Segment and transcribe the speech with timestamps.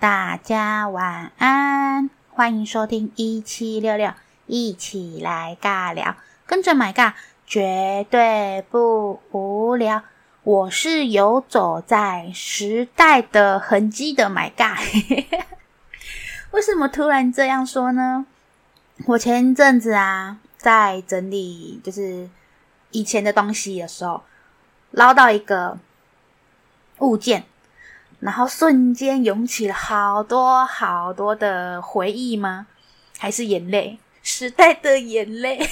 [0.00, 4.10] 大家晚安，欢迎收听一七六六，
[4.46, 6.16] 一起来尬聊，
[6.46, 7.12] 跟着买尬
[7.46, 10.02] 绝对不无聊。
[10.44, 14.78] 我是游走在时代的痕迹的买尬。
[16.52, 18.24] 为什么突然这样说呢？
[19.04, 22.30] 我前一阵子啊，在整理就是
[22.92, 24.22] 以前的东西的时候，
[24.92, 25.76] 捞到一个
[27.00, 27.44] 物件。
[28.20, 32.66] 然后瞬间涌起了好多好多的回忆吗？
[33.18, 33.98] 还是眼泪？
[34.22, 35.68] 时代的眼泪。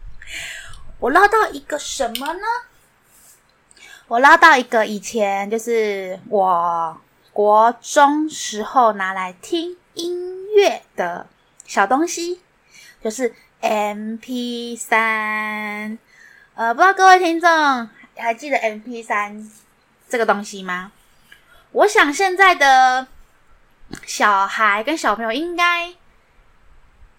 [1.00, 2.40] 我捞到一个什么呢？
[4.08, 7.00] 我捞到一个以前就是我
[7.32, 11.26] 国中时候拿来听音乐的
[11.64, 12.40] 小东西，
[13.02, 14.88] 就是 MP3。
[16.54, 17.48] 呃，不知道各位听众
[18.16, 19.48] 还记得 MP3
[20.08, 20.92] 这个东西吗？
[21.72, 23.06] 我想现在的
[24.04, 25.94] 小孩跟小朋友应该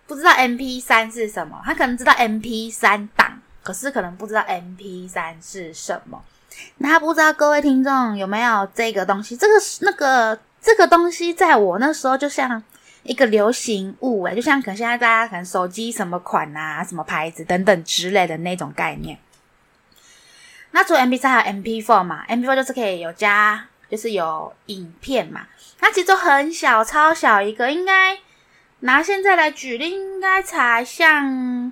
[0.08, 6.22] 不知道 MP3 是什么，他可能知道 MP3 档，可是可能不知道 MP3 是什么。
[6.80, 9.38] 那不知道各位听众有没有这个东西？
[9.38, 12.62] 这个那个这个东西，在我那时候就像
[13.04, 19.18] 一个流行物诶，就像可现在大家可能手机什么款啊、什么牌子等等之类的那种概念。
[20.72, 23.68] 那除了 MP3 还有 MP4 嘛？MP4 就是可以有加。
[23.92, 25.46] 就是有影片嘛，
[25.78, 28.18] 它其实很小，超小一个，应该
[28.80, 31.70] 拿现在来举例，应该才像，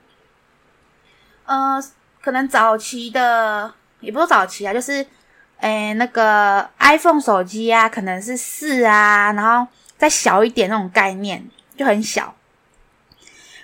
[1.45, 1.81] 呃，
[2.21, 5.07] 可能早期的，也不是早期啊，就是，
[5.61, 9.65] 诶、那个 iPhone 手机啊，可能是四啊，然后
[9.97, 12.35] 再小一点那种概念，就很小，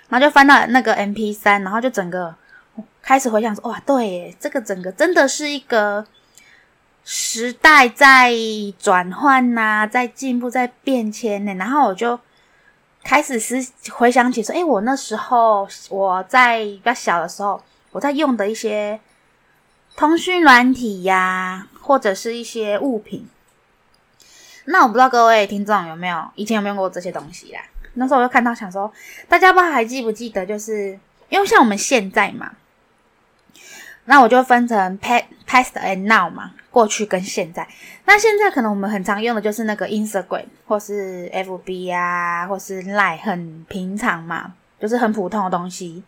[0.07, 2.33] 然后就翻到那个 MP3，然后就整个
[3.01, 6.07] 开始回想说，哇，对，这个整个真的是一个。
[7.07, 8.33] 时代在
[8.79, 11.53] 转换呐，在进步，在变迁呢。
[11.53, 12.19] 然后我就
[13.03, 17.61] 开始思回想起说，诶，我那时候我在比较小的时候，
[17.91, 18.99] 我在用的一些
[19.95, 23.29] 通讯软体呀，或者是一些物品。
[24.65, 27.61] 那我不知道各位听众有没有以前有没有用过这些东西啦？
[27.93, 28.91] 那时候我就看到想说，
[29.29, 30.99] 大家不知道还记不记得，就是
[31.29, 32.53] 因为像我们现在嘛，
[34.05, 36.53] 那我就分成 past past and now 嘛。
[36.75, 37.65] 过去跟现在，
[38.03, 46.03] 那现在可能我们很常用的就是那个 Instagram 或是 FB 啊，或是 Line，很平常嘛，就是很普通的东西。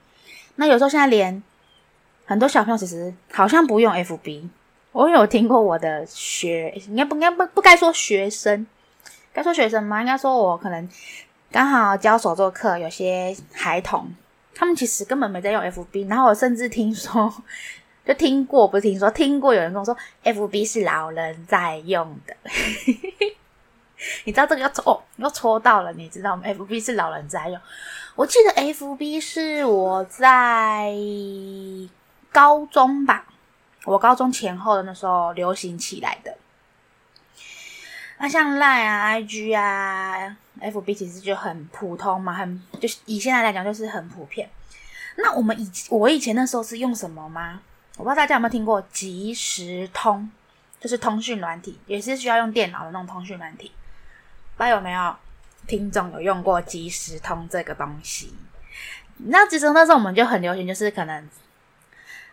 [0.57, 1.41] 那有时候现在连
[2.25, 4.49] 很多小朋友其实好像不用 FB，
[4.91, 8.67] 我有听过我的学，应该不应该不不该说学生，
[9.31, 10.01] 该说学生吗？
[10.01, 10.89] 应该说我可能
[11.49, 14.13] 刚好教手作课，有些孩童
[14.53, 17.33] 他们其实根本没在用 FB，然后我甚至听说。
[18.07, 22.35] 就听过，不是听说，听过有人跟我说，FB 是老人在用的。
[24.23, 27.59] 你知道这个要戳哦，要戳到了，你知道吗？FB 是老人在用。
[28.15, 30.93] 我记得 FB 是我在
[32.31, 33.25] 高中吧，
[33.85, 36.37] 我高中前后的那时候流行起来的。
[38.19, 44.49] 那像 Line 啊、IG 啊、FB 其实就很普通嘛，很就是以现在来讲就是很普遍。
[45.17, 47.61] 那我们以我以前那时候是用什么吗？
[47.97, 50.29] 我不知道大家有没有听过即时通，
[50.79, 53.71] 就是通讯软体，也是需要用电脑的那种通讯软体。
[54.55, 55.15] 不知道有没有
[55.65, 58.33] 听众有用过即时通这个东西？
[59.17, 61.27] 那即时通那时候我们就很流行，就是可能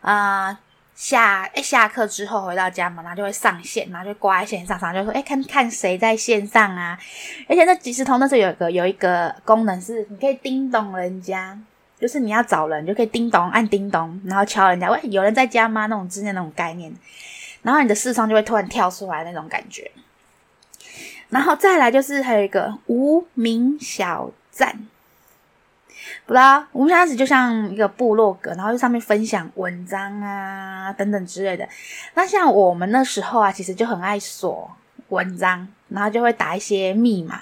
[0.02, 0.58] 啊、呃、
[0.94, 6.98] 下一下课之后回到家嘛，然后就会上线，然后就挂在线上，然后就说哎看看谁在线上啊。
[7.48, 11.58] 而且那即时通那时候有一个有一个功能是你可以叮咚人家。
[11.98, 15.86] 就是你要找人，就可以叮咚按叮咚，然后敲人家，喂，有人在家吗？
[15.86, 16.92] 那种之间那种概念，
[17.62, 19.90] 然后你的视窗就会突然跳出来那种感觉。
[21.30, 24.86] 然后再来就是还有一个无名小站，
[26.26, 31.66] 不知道无名小站就像一个部落格，然后在上面分享文章啊等等之类的。
[32.14, 34.70] 那像我们那时候啊，其实就很爱锁
[35.08, 35.66] 文章。
[35.94, 37.36] 然后就会打一些密码，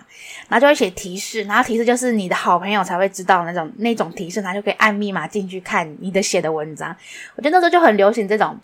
[0.48, 6.94] 然后就会写提示，然后提示就是你的好朋友才会知道那种那种提示，然后就可以按密码进去看你的写的文章。
[7.34, 8.58] 我觉得那时候就很流行这种，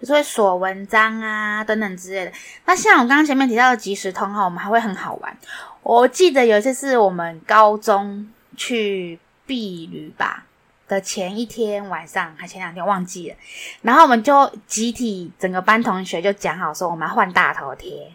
[0.00, 2.32] 就是会锁文章啊等等之类的。
[2.64, 5.36] 那像我刚刚前面提到的即时通哈，我们还会很好玩。
[5.82, 10.44] 我记得有一次是我们高中去避旅吧
[10.86, 13.36] 的前一天晚上，还前两天忘记了，
[13.82, 18.12] 然后我们就集体整个班同学就讲好说，我们要换大头贴。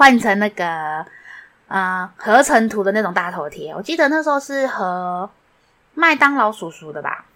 [0.00, 1.04] 换成那个
[1.68, 5.28] 呃合成图的那种大头贴，我记得那时候是和
[5.92, 7.26] 麦当劳叔叔的吧。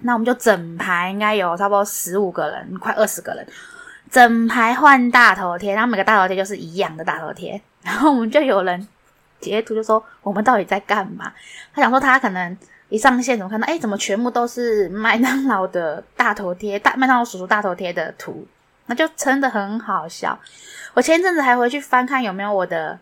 [0.00, 3.46] 那我们就整排应该有差不多十五个人，快二十个人，
[4.10, 8.88] 整排换大头贴，然后每个大头贴就是一样的大头贴，然后我们就有人
[9.38, 11.32] 截图就说我们到底在干嘛？
[11.72, 12.58] 他想说他可能
[12.88, 18.44] 一上线怎么看到，哎，怎么全部都是麦当劳的大头贴，大麦当劳叔叔大头贴的图，
[18.86, 20.38] 那就真的很好笑。
[20.94, 22.98] 我前一阵子还回去翻看有没有我的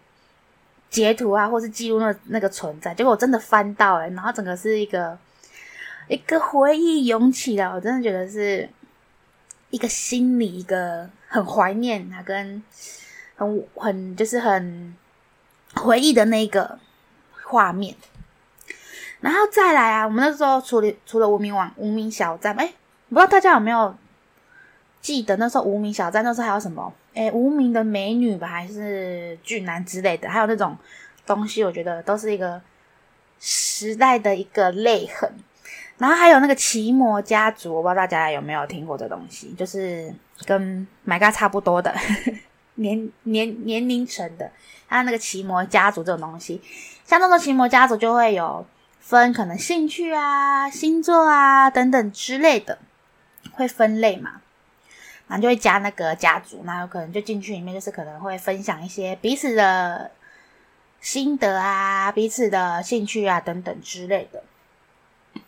[0.90, 5.16] 截图啊，或是记录那那个存在，结果我真的翻到哎，然后整个是一个
[6.08, 8.68] 一个回忆涌起来，我真的觉得是。
[9.70, 12.62] 一个心里一个很怀念啊，跟
[13.34, 14.94] 很很就是很
[15.74, 16.78] 回忆的那个
[17.42, 17.96] 画面，
[19.18, 22.72] 然后再来啊，我们那时候除了除了无名网无名小站，哎，
[23.08, 23.96] 不知道大家有没有
[25.04, 26.90] 记得那时候无名小站那时候还有什么？
[27.12, 30.74] 哎，无名的美女吧，还是俊男之类的，还有那种
[31.26, 32.58] 东西，我觉得都是一个
[33.38, 35.30] 时代的一个泪痕。
[35.98, 40.10] 然后还有那个奇摩家族，我不知道大家有没有听过这东西，就是
[40.46, 41.94] 跟 My God 差不多的
[42.76, 44.50] 年年年龄层的，
[44.86, 46.62] 还有那个奇摩家族这种东西，
[47.04, 48.66] 像那种奇摩家族就会有
[49.00, 52.78] 分可能兴趣啊、星座啊等等之类的，
[53.52, 54.40] 会分类嘛，
[55.26, 60.10] 然后就会加那个家族，那有可能就进去里面，就是可能会分享一些彼此的
[61.00, 64.42] 心得啊、彼此的兴趣啊等等之类的。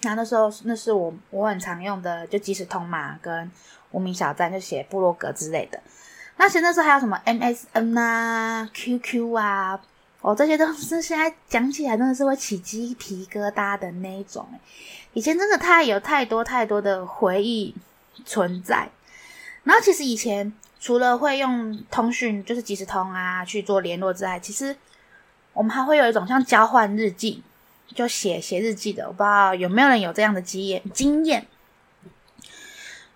[0.02, 3.50] 那那时候，那是我我很常用的，就即时通嘛，跟
[3.90, 5.80] 无名小站就写部落格之类的。
[6.36, 9.80] 那其实那时候还有什么 MSN 啊、QQ 啊，
[10.20, 14.46] 哦，这些都是现在讲起来真的是会起鸡皮疙瘩的那一种。
[15.12, 17.74] 以前真的太有太多太多的回忆
[18.24, 18.88] 存在。
[19.66, 24.74] 然后其实以前除了会用通讯，就是即时通啊去做联络之外，其实
[25.52, 27.42] 我们还会有一种像交换日记。
[27.94, 31.46] 就写写日记的，我不知道有没有人有这样的经验经验。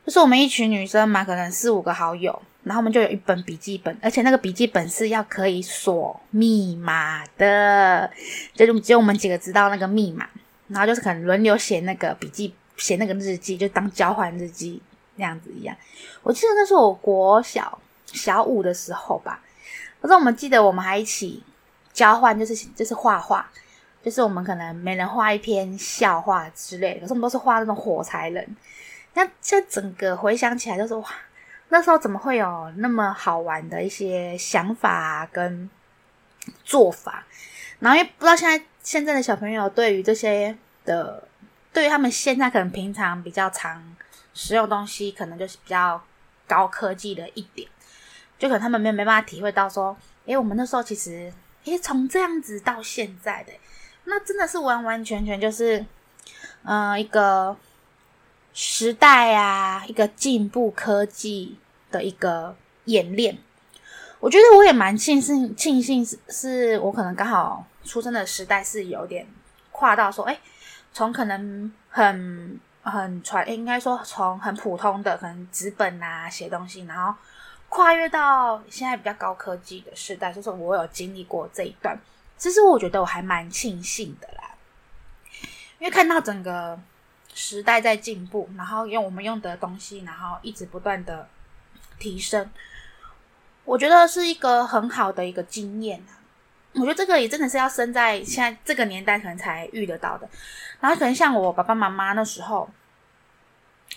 [0.07, 8.09] 就是我们一群女生嘛，可能四五个好友，然后我们就有一本笔记本，而且那个笔记本是要可以锁密码的，
[8.55, 10.29] 就只有我们几个知道那个密码。
[10.69, 14.81] 然后就是可能轮流写那个笔记，写那个日记，就当交换日记
[15.21, 15.77] 那样子一样。
[16.25, 19.41] 我记得那是我国小小五的时候吧，
[20.03, 21.41] 可是我们记得我们还一起
[21.93, 23.49] 交换，就是就是画画。
[24.03, 28.57] 就是我们可能每人画一篇笑话之类的，可是我们都是画那种火柴人。
[29.13, 31.07] 那这整个回想起来，就是哇，
[31.69, 35.69] 那时候怎么会有那么好玩的一些想法跟
[36.65, 37.27] 做法？
[37.79, 40.57] 然后也不知道现在现在的小朋友对于这些
[40.87, 41.23] 的，
[41.71, 43.85] 对于他们现在可能平常比较常
[44.35, 46.03] 使用东西，可能就是比较
[46.47, 47.69] 高科技的一点，
[48.39, 49.97] 就可能他们没没办法体会到说，
[50.27, 51.33] 诶，我们那时候其实
[51.65, 53.53] 诶，从这样子到现在的。
[54.05, 55.85] 那真的是完完全全就是，
[56.65, 57.57] 嗯、一个
[58.53, 61.59] 时代啊，一个进步科技
[61.91, 62.57] 的一个
[62.87, 63.39] 演练。
[64.19, 69.27] 我觉得我也蛮庆幸，庆幸是是我可能刚好出生的时代是有点
[69.71, 70.39] 跨到说，哎，
[70.93, 77.15] 从可能很很传，应该说从很普通的可能纸本啊写东西，然后
[77.69, 81.99] 跨越到现在比较高科技的时代，就是我有经历过这一段。
[82.37, 84.55] 其实我觉得我还蛮庆幸的啦，
[85.79, 86.81] 因为看到整个
[87.35, 91.29] 时代在进步，然后用我们用的东西，然后一直不断的
[91.99, 92.51] 提升，
[93.65, 96.20] 我觉得是一个很好的一个经验啊。
[96.75, 100.29] 我觉得这个也真的是要生在现在这个年代可能才遇得到的。
[100.79, 102.69] 然后可能像我爸爸妈妈那时候，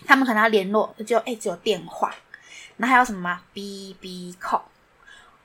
[0.05, 2.13] 他们可能要联络，就哎只有电话，
[2.77, 4.61] 那还有什么 BB Call。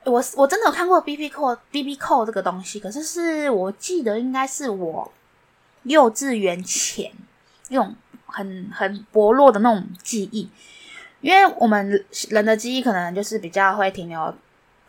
[0.05, 5.11] 我我真的有看过 BB Call BB Call 这个东西，可是是我记得应该是我
[5.83, 7.11] 幼稚园前
[7.69, 7.95] 用
[8.25, 10.49] 很很薄弱的那种记忆，
[11.21, 14.33] 因为我们人的记忆可能就是比较会停留，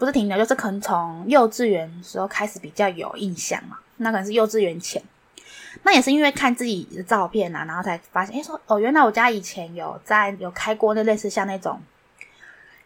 [0.01, 5.01] 不是停留，就是可能从幼稚园时候开始比较有印象嘛，那可能是幼稚园前，
[5.85, 11.81] 那也是因为看自己的照片啊，然后才发现，哎，说哦，原来我家以前有在有开过那类似像那种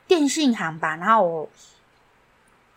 [0.06, 1.48] 电信行吧，然后我。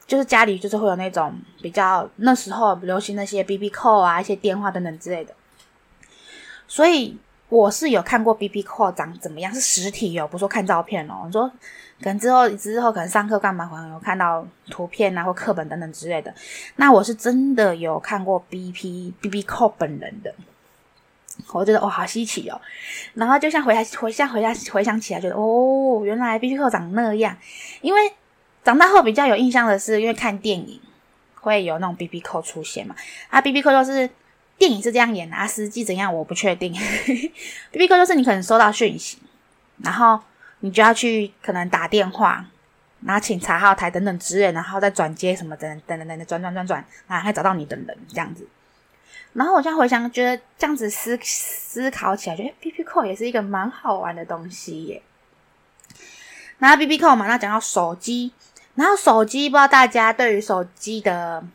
[0.07, 5.33] 就是家里就是会有那种比较那时候流行那些 BB Call 啊，一些电话等等之类的，
[6.65, 7.17] 所以
[7.49, 11.23] 我是有看过 BB Call 长怎么样，是实体哦，不是说看照片哦。
[11.25, 11.51] 你说
[12.01, 16.33] 可能之后之后可能上课干嘛，可能有看到图片啊或课本等等之类的。
[16.75, 20.33] 那我是真的有看过 BPB B co 本人的，
[21.51, 22.59] 我觉得哇好稀奇哦。
[23.13, 27.35] 然后就像回来回想回想回想起来，觉得哦原来 B B co 长那样，
[27.81, 27.99] 因为。
[28.63, 30.77] 长大后比较有印象的是，因为看电影
[31.35, 32.93] 会有那种 B B co 出现嘛。
[33.29, 34.09] 啊，B B co 就是
[34.57, 36.73] 电影是这样演的，啊，实际怎样我不确定。
[37.71, 39.19] bbc 就是你可能收到讯息，
[39.77, 40.19] 然后
[40.59, 42.45] 你就要去可能打电话，
[43.05, 48.47] 然后请查号台等等职员，然后再转接什么等等等等转转转转，然后还找到你的人这样子。
[49.33, 55.01] 然后我现在回想，觉得这样子思思考起来，觉得 BB Call 也是一个蛮好玩的东西耶。
[56.57, 58.31] 然后 BB Call 嘛，那讲到手机，
[58.73, 61.45] 然后手机不知道大家对于手机的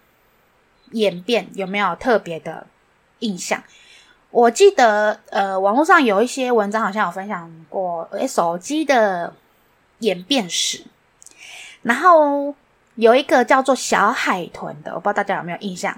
[0.92, 2.68] 演变有没有特别的
[3.18, 3.60] 印象？
[4.32, 9.32] 我记得呃，网络上有一些文章好像有分享过，诶，手机的
[9.98, 10.82] 演变史。
[11.82, 12.54] 然后
[12.94, 15.94] 有一个叫做小海豚的，我不知道大家有没有印象。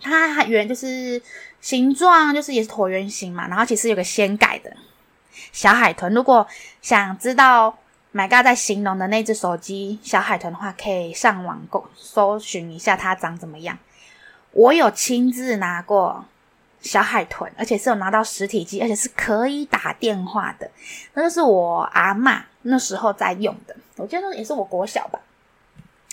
[0.00, 1.20] 它原就是
[1.60, 3.46] 形状，就是也是椭圆形嘛。
[3.48, 4.72] 然后其实有个掀盖的
[5.52, 6.14] 小海豚。
[6.14, 6.46] 如果
[6.80, 7.76] 想知道
[8.14, 13.76] MyGod 在形容的那只手机小海豚的话，可以上网购搜寻一下它长怎么样。
[14.52, 16.24] 我有亲自拿过
[16.80, 20.70] 小海豚，而且是有拿到实体机，而且是可以打电话的。
[21.14, 25.20] 那就是我阿妈那时候在用的，我记得那也是我国小吧。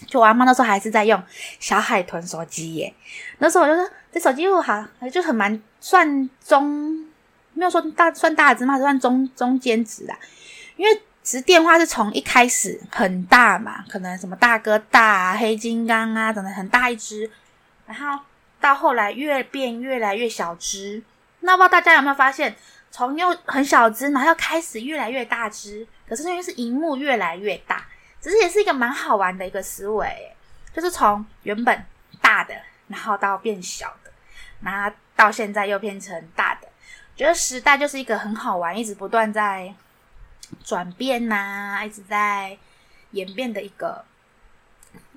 [0.05, 1.21] 就我阿妈那时候还是在用
[1.59, 2.93] 小海豚手机耶，
[3.39, 7.05] 那时候我就说这手机又好，就很蛮算中，
[7.53, 10.17] 没有说大算大只嘛，算中中间值啊。
[10.75, 17.29] 因为其实电话是从一开始很大嘛，可能什么大哥大、黑金刚啊等等很大一只，
[17.87, 18.23] 然后
[18.67, 21.01] 到后来越变越来越小只。
[21.39, 22.53] 那不知道大家有没有发现，
[22.91, 27.85] 从又很小只，然后又开始越来越大只，可是因为是荧幕越来越大。
[28.19, 30.35] 只是也是一个蛮好玩的一个思维，
[30.73, 31.85] 就是从原本
[32.19, 32.53] 大的，
[32.87, 34.11] 然后到变小的，
[34.61, 36.67] 然后到现在又变成大的。
[37.15, 39.73] 觉得时代就是一个很好玩，一直不断在
[40.63, 42.57] 转变呐、一直在
[43.11, 44.03] 演变的一个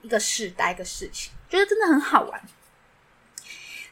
[0.02, 2.40] 一个时代的事情，觉得真的很好玩。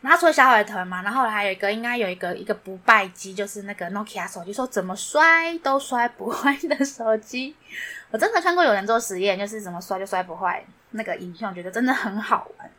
[0.00, 7.56] 然后除了小海豚嘛，然后还有一个应该有一个一个不败机，就是那个 Nokia 手机，说怎么摔都摔不坏的手机。
[8.10, 12.70] 我真的看过有人做实验，就是怎么摔就摔不坏那个影片，我觉得真的很好玩。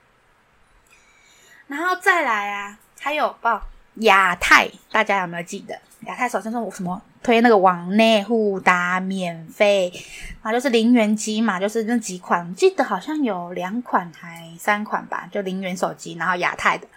[1.68, 3.62] 然后再来啊，还有报
[3.96, 5.78] 亚太，大家有没有记得？
[6.08, 9.92] 亚太首先说什么推那个网内互打免费，
[10.42, 16.88] 然后就是零元机嘛，就是那几款，记得好像有两款还三款吧，就零元手机，然后亚太的，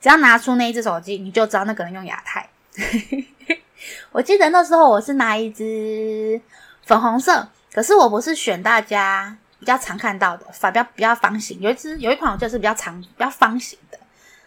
[0.00, 2.48] 只要拿出那一只手机，你就知道那个人用亚太。
[4.12, 6.40] 我记得那时候我是拿一只
[6.84, 7.48] 粉红色。
[7.72, 11.60] 可是我不是选大家比较常看到的，反比较比较方形。
[11.60, 13.98] 有一只有一款我就是比较长、比较方形的，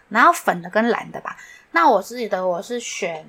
[0.09, 1.37] 然后粉的跟蓝的吧。
[1.71, 3.23] 那我自己的我是选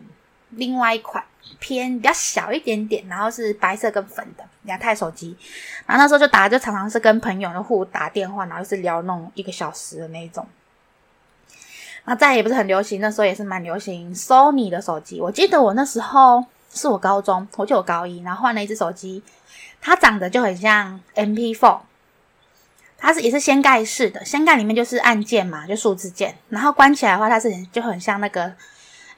[0.51, 1.23] 另外一款
[1.59, 5.37] 偏比较小一点点，然后是白色跟粉的亚太手机。
[5.87, 10.47] 然后那时候就打，就常常是跟朋友的互打电话，然后就是聊那种一个小时的那种。
[12.05, 15.21] 那再也不是很流行，那时候也是蛮流行 Sony 的手机。
[15.21, 19.23] 我记得我那时候是我高中，我就有高一，然后换了一只手机。
[19.83, 21.81] 它长得就很像 MP4，
[22.99, 28.53] 它是也是掀盖式的，掀盖里面就是按键嘛，就数字键，然后关起来的话，它是就很像那个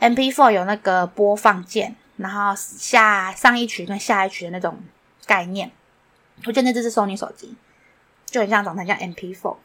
[0.03, 4.79] MP4 有那个播放键，然后下上一曲跟下一曲的那种
[5.25, 5.71] 概念。
[6.45, 7.55] 我觉得那只是 Sony 手机，
[8.27, 9.57] 就很像长得像 MP4。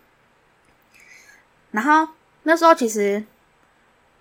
[1.72, 2.14] 然后
[2.44, 3.26] 那时候其实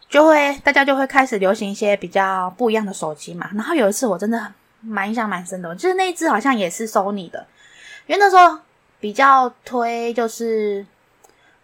[0.09, 3.51] 就会大家就会开始流行一些比较不一样的手机嘛。
[3.55, 4.53] 然后有一次我真的。
[4.83, 7.45] 蛮印象蛮深的，就是那一只好像也是 Sony 的，
[8.07, 8.61] 因为那时候
[9.01, 10.87] 比较推就是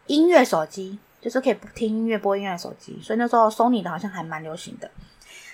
[0.06, 4.90] 音乐手机，就是可以不听音乐、播音乐的手机，所以那时候 Sony 的好像还蛮流行的。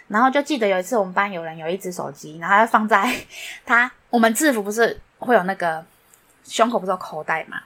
[0.09, 3.15] 然后就记得有一次我们班有人有一只手机，然后要放在
[3.65, 5.85] 他我们制服不是会有那个
[6.45, 7.61] 胸口不是有口袋嘛？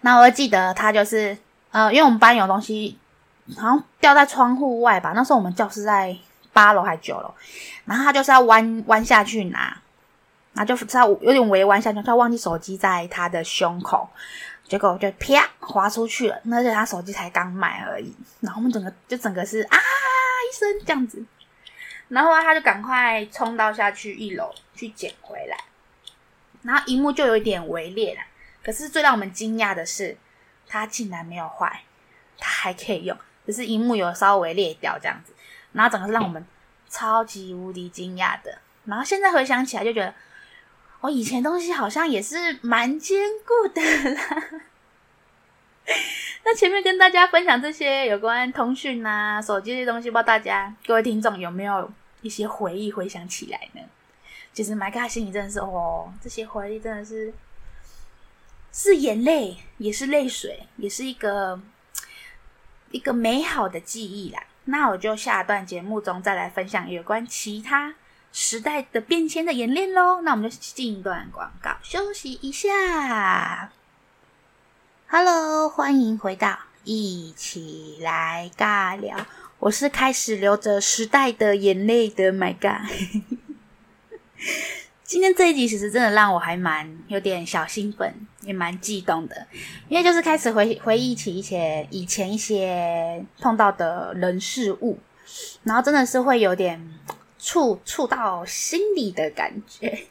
[0.00, 1.38] 那我记得他就是
[1.70, 2.98] 呃，因为我们班有东西
[3.56, 6.14] 好像掉在窗户外吧，那时候我们教室在。
[6.52, 7.34] 八楼还九楼，
[7.84, 9.76] 然后他就是要弯弯下去拿，
[10.56, 14.08] 然后就是他有点微弯下去，他忘记手机在他的胸口，
[14.64, 16.40] 结果就啪滑出去了。
[16.44, 21.22] 那是他手机才刚买而已，然后我们整个就整个是啊一声这样子，
[22.08, 25.58] 然后他就赶快冲到下去一楼去捡回来，
[26.62, 28.20] 然后荧幕就有一点微裂了。
[28.64, 30.16] 可是最让我们惊讶的是，
[30.66, 31.82] 它竟然没有坏，
[32.38, 35.32] 它还可以用，只是荧幕有稍微裂掉这样子。
[35.72, 36.44] 然后整个是让我们
[36.88, 38.58] 超级无敌惊讶的。
[38.86, 40.14] 然后现在回想起来，就觉得
[41.06, 44.44] 我以前东西好像也是蛮坚固的啦。
[46.44, 51.88] 那前面跟大家分享这些有关通讯啊、手机这些东西，不知道大家各位听众有没有
[52.22, 53.80] 一些回忆回想起来呢？
[54.52, 57.32] 其实 MyGod 心里真的是哦，这些回忆真的是
[58.72, 61.60] 是眼泪，也是泪水，也是一个
[62.90, 64.42] 一个美好的记忆啦。
[64.64, 67.94] 那我就下段节目中再来分享有关其他
[68.38, 70.20] 时代的变迁的演练喽。
[70.20, 73.72] 那我们就进一段广告，休息一下。
[75.08, 79.26] Hello，欢迎回到一起来尬聊。
[79.58, 82.86] 我是开始流着时代的眼泪的 My God。
[85.02, 89.46] 今天这一集其实真的让我还蛮有点小兴奋，也蛮激动的，
[89.88, 94.98] 因为就是开始回回忆起一些以前一些碰到的人事物，
[95.62, 96.92] 然后真的是会有点
[97.38, 100.06] 触触到心里的感觉。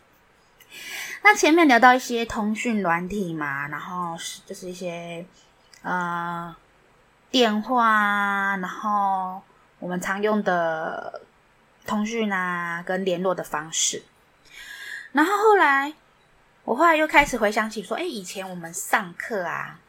[1.24, 5.26] 那前面聊到一些通讯软体嘛，然后是就是一些
[5.82, 6.56] 呃。
[7.32, 9.42] 电话，然后
[9.80, 11.22] 我们常用的
[11.86, 14.04] 通讯啊，跟联络的方式。
[15.12, 15.94] 然后后来，
[16.64, 19.82] 我后来又开始回想起说，哎，以前我们上课啊，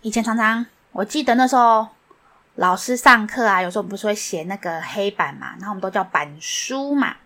[0.00, 1.88] 以前常常，我记得那时候
[2.56, 7.16] 老师上课啊，有时候不是会写那个黑板嘛，然后我们都叫板书嘛。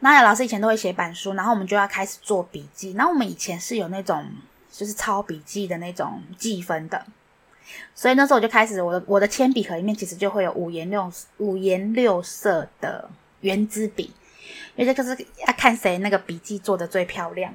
[0.00, 2.92] 然后老师以前都会写板书，然后我们就要开始做笔记。
[2.92, 4.24] 然后我们以前是有那种
[4.70, 7.04] 就是抄笔记的那种记分的。
[7.94, 13.10] 所以那时候我就开始，我的我的铅笔盒里面其实就会有五颜六五颜六色的
[13.40, 14.14] 原子笔，
[14.76, 17.52] 因为这个是要看谁那个笔记做的最漂亮，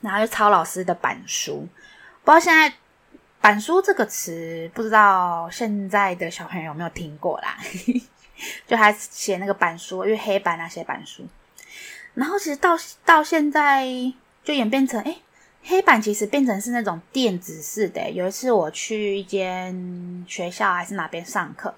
[0.00, 1.68] 然后就抄老师的板书。
[2.24, 2.72] 不知道现在
[3.40, 7.56] 板书这个词，不知道现在的小朋友有没有听过啦？
[8.66, 11.26] 就还写那个板书，因为黑板啊写板书，
[12.14, 13.86] 然后其实到到现在
[14.44, 15.16] 就演变成哎
[15.62, 18.10] 黑板其实变成是那种电子式的。
[18.10, 21.74] 有一次我去一间学校还是哪边上课，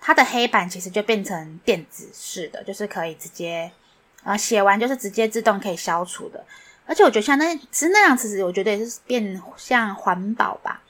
[0.00, 3.70] 它的黑板其实就变成电子式的，就是可以直接
[4.22, 6.44] 啊写完就是直接自动可以消除的。
[6.86, 10.82] 而且我觉得像那其实那样，其实我觉得也是变像环保吧。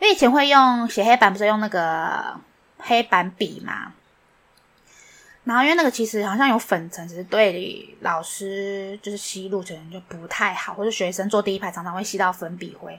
[0.00, 2.38] 因为以前会用写黑板，不是用那个
[2.78, 3.92] 黑板笔嘛。
[5.44, 12.98] 然后，因为那个其实好像有粉尘，只是对老师就是吸入可能就不太好，或者学生坐第一排常常会吸到粉笔灰，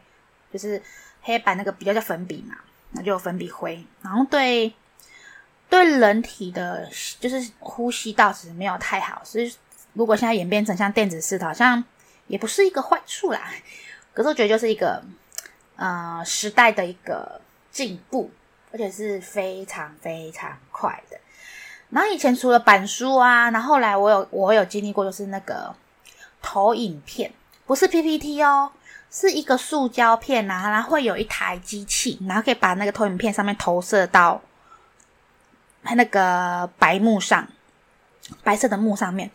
[0.54, 0.80] 就是
[1.24, 2.56] 黑板那个比较叫粉笔嘛，
[2.92, 3.84] 那就有粉笔灰。
[4.04, 4.72] 然后对
[5.72, 6.88] 对人体的，
[7.20, 9.20] 就是呼吸道其实没有太好。
[9.24, 9.52] 所以
[9.94, 11.84] 如果现在演变成像电子式的，好像
[12.28, 13.42] 也不是一个坏处啦。
[14.14, 15.04] 可是我觉得就是一个
[15.76, 18.32] 呃时代的一个进步，
[18.72, 21.18] 而且是非常非常快的。
[21.90, 25.74] 然后以前除了板书啊，然后后来我有我有经历过，就是那个
[26.42, 27.32] 投影片，
[27.66, 28.72] 不是 PPT 哦，
[29.12, 34.42] 是一个塑胶片啊，然后会有一台机器，然后可以把那个投影片上面投射到
[35.82, 37.48] 那个白幕上，
[38.44, 39.30] 白色的幕上面。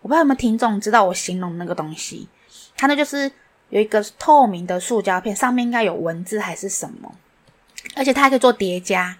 [0.00, 2.28] 我不知道有没有听众知道我形容那个东西，
[2.76, 3.32] 它那就是
[3.70, 7.14] 有一个透明的塑胶片，上面应该有文字还是什么，
[7.94, 9.16] 而且它还可以做叠加。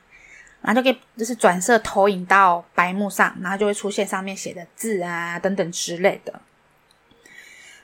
[0.60, 6.32] 然后就可以就是转射投影到白幕上，然后就会出现上面写的字啊等等之类的。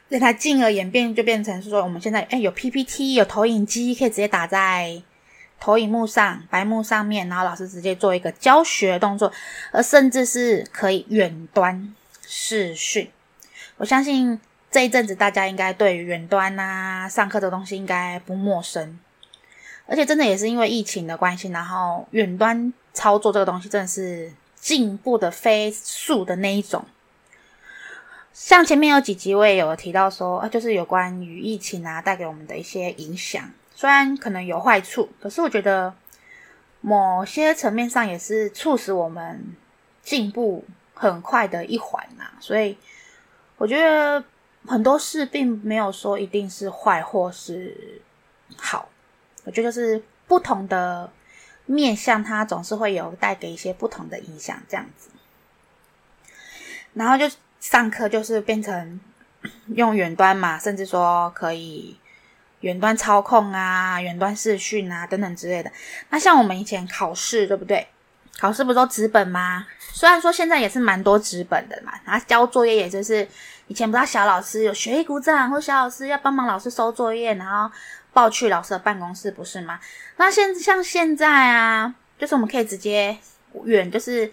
[0.09, 5.01] 所以它进而演变就变成是说，我们现在哎有 PPT 有投影机，可以直接打在
[5.61, 9.33] 投影幕上白幕上面，然后老师直接做一个教学动作，
[9.71, 11.95] 而甚至是可以远端
[12.27, 13.09] 视讯。
[13.77, 14.39] 我相信
[14.75, 18.99] 这一阵子大家应该对远端啊上课的东西应该不陌生。
[19.87, 26.85] 而且真的也是因为疫情的关系，然后远端操作这个东西真的是进步的飞速的那一种。
[28.33, 35.95] 像前面有几集我也有提到说，啊，就是有关于疫情啊带给我们的一些影响，虽然可能有坏处，可是我觉得
[36.81, 39.55] 某些层面上也是促使我们
[40.03, 42.25] 进步很快的一环呐。
[42.41, 42.77] 所以
[43.57, 44.25] 我觉得
[44.67, 48.01] 很多事并没有说一定是坏或是
[48.57, 48.89] 好。
[49.45, 51.11] 我觉得就是不同的
[51.67, 55.11] 面向，它总是会有带给一些不同的影响，这样子。
[56.95, 57.29] 然后就
[57.61, 59.01] 上课就是变成
[59.75, 61.99] 用远端嘛，甚至说可以
[62.61, 65.71] 远端操控啊、远端视讯啊等等之类的。
[66.09, 67.87] 那像我们以前考试，对不对？
[68.39, 69.67] 考试不都纸本吗？
[69.93, 73.29] 虽然说现在也是蛮多纸本的嘛，然后交作业也就是
[73.67, 77.75] 以前不知道小老师有学艺鼓掌，或小老师要帮忙老师收作业，然后。
[78.15, 79.81] 报去老师的办公室不是吗？
[80.19, 83.19] 那现像现在啊，就是我们可以直接
[83.65, 84.33] 远，就是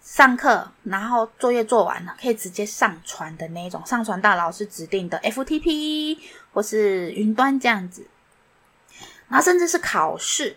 [0.00, 6.16] 上课，然后作业做完了，可以直接上传的那一种，上传到老师指定的 FTP
[6.52, 8.06] 或是云端这样子。
[9.26, 10.56] 然后甚至是考试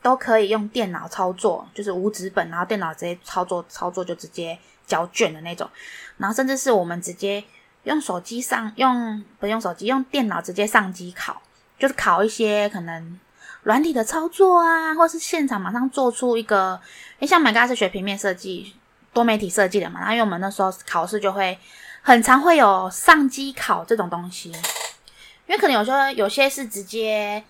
[0.00, 4.58] 都可以用电脑操作，就是无纸本，然后电脑直接操作操作就直接
[4.90, 5.70] 交卷的那种。
[6.18, 7.44] 然后甚至是我们直接。
[7.84, 11.40] 用手机上用不用手机用电脑直接上机考，
[11.78, 13.18] 就是考一些可能
[13.62, 16.78] 软体的操作啊，或是现场马上做出一个。
[17.20, 18.74] 诶像 My God 是学平面设计，
[19.14, 21.58] 多媒体设计的嘛，然后因为我们那时候考试就会
[22.02, 27.42] 很常会有上机考这种东西，因为可能有时候有些是直接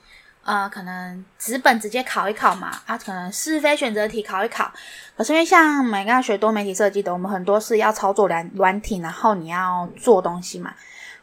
[0.50, 4.72] 呃，可能纸本直接考一考嘛，啊，可能是非选择题考一考。
[5.16, 10.74] 可是因为像我们刚学多媒体设计的，我们很多是要操作软软体，然后你要做东西嘛，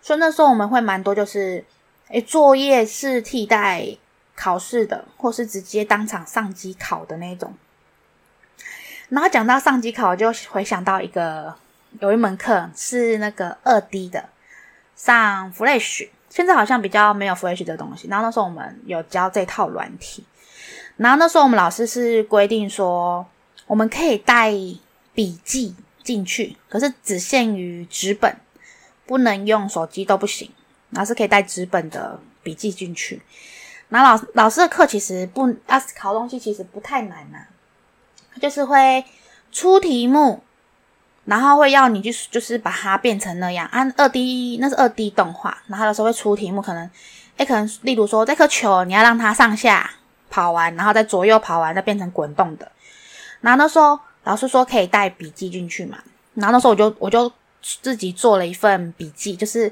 [0.02, 1.62] 所以那时候我们会蛮多就是，
[2.08, 3.86] 诶，作业是替代
[4.34, 7.54] 考试的，或是直接当场上机考的那种。
[9.10, 11.54] 然后讲到上机考，就回想到一个，
[12.00, 14.30] 有一门课是那个二 D 的，
[14.96, 18.08] 上 Flash，现在好像比较没有 Flash 的东西。
[18.08, 20.24] 然后那时候我们有教这套软体，
[20.98, 23.26] 然后那时候我们老师是规定说，
[23.66, 24.52] 我们可以带
[25.16, 25.74] 笔记
[26.04, 28.38] 进去，可是只限于纸本，
[29.08, 30.52] 不能用手机都不行。
[30.92, 33.20] 然后是可以带纸本的笔记进去。
[33.90, 38.38] 然后老老师的课其实不，要考东西其实不太难呐、啊。
[38.40, 39.04] 就是会
[39.52, 40.44] 出题目，
[41.28, 43.68] 然后会要你去，就是把它变成那样。
[43.74, 46.90] 按二 D，那是二 D 动画，然后有时候会出题目，可能，
[47.36, 49.92] 诶，可能例如说这颗球你要让它上下
[50.30, 52.72] 跑完，然后再左右跑完，再变成滚动的。
[53.42, 55.98] 然后那时候老师说可以带笔记进去嘛，
[56.34, 57.30] 然后那时候我就我就
[57.62, 59.70] 自己做了一份笔记，就是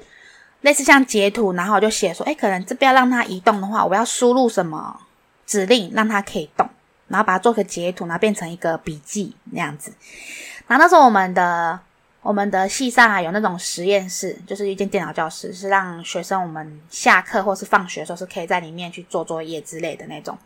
[0.60, 5.00] 类似像截图，然后我就写说，诶，可能这边要让它移动的话，我要输入什么
[5.46, 6.70] 指令让它可以动。
[7.08, 9.94] 然后把它做个截图，然后变成一个笔记那样子。
[10.68, 11.80] 然后那时候我们的
[12.22, 20.38] 我们的系上还有那种实验室，就是一间电脑教室，是让学生我们下课或是放学的时候是可以在里面去做作业之类的那种。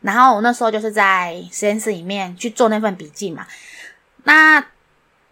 [0.00, 3.46] 然后我那时候就是在实验室里面去做那份笔记嘛。
[4.24, 4.64] 那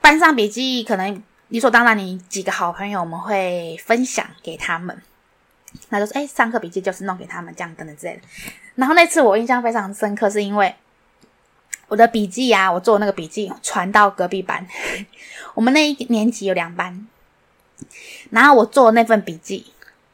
[0.00, 4.96] 班上笔记可能理所当然，你几个好朋友我们会分享给他们。
[5.88, 8.22] 那就是哎，上课笔记就是弄给他们这样等等之类的。
[8.77, 10.72] 然后那次我印象非常深刻，是因为
[11.88, 14.66] 我的笔记啊，我做那个笔记传到隔壁班。
[15.55, 17.07] 我们那一年级有两班，
[18.31, 19.66] 然后我做那份笔记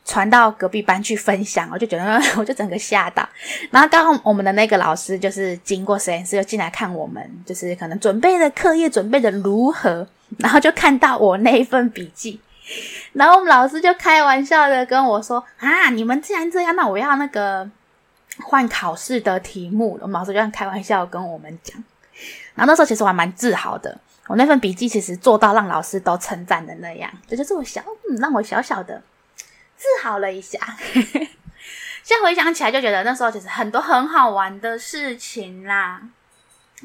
[0.04, 3.26] 传到隔壁班去分享，我就觉得 我就整个吓到。
[3.70, 10.06] 然后刚好我们的那个老师就是经过实验室又进来看我们，就是可能准备的课业准备的如何，
[10.38, 12.40] 然后就看到我那一份笔记。
[13.14, 17.68] 然后我们老师就开玩笑的跟我说：“啊，你们既然这样，那我要那个
[18.40, 21.76] 换考试的题目。”我们老师就这样开玩笑跟我们讲。
[22.54, 29.02] 然后那时候其实我还蛮自豪的，我那份笔记其实做到让老师都称赞的那样，这就是我小，嗯，让我小小的
[29.76, 30.58] 自豪了一下。
[32.02, 36.02] 现在回想起来就觉得那时候其实很多很好玩的事情啦，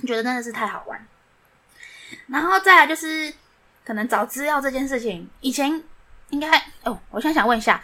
[0.05, 1.07] 觉得真的是太好玩。
[2.27, 3.33] 然后再来就是。
[3.85, 5.83] 可能找资料这件事情，以前
[6.31, 6.49] 应该
[6.83, 7.79] 哦，我现在想问一下，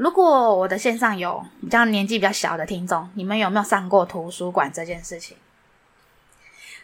[0.00, 5.36] 如果我的线上有比较年纪比较小的听众，你们有没有上过图书馆这件事情？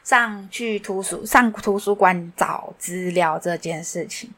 [0.04, 4.34] 上去图书上图书馆找资料这件事情，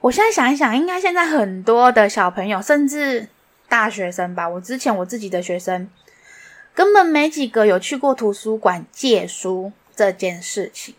[0.00, 3.28] 我现在想一想，应该现在很多的小朋友，甚至
[3.68, 5.88] 大学生吧，我之前我自己的学生，
[6.74, 10.96] 根本没几个有去过图书馆借书这件事情。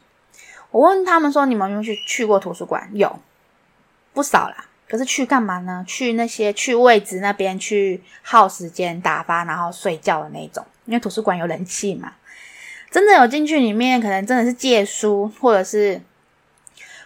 [0.72, 2.89] 我问他们说：“你们有没有去去过图书馆？
[2.94, 3.20] 有
[4.13, 4.68] 不少啦。
[4.89, 5.84] 可是去干嘛呢？
[5.88, 10.65] 去那些去位置那边去耗时间打发，然后睡觉的那种。
[10.86, 12.13] 因为图书馆有冷气嘛。
[12.91, 16.02] 真的有进去里面，可能真的是借书或者是